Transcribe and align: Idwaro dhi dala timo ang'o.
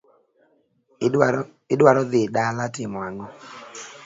Idwaro 1.75 2.01
dhi 2.11 2.21
dala 2.35 2.65
timo 2.75 2.99
ang'o. 3.07 3.27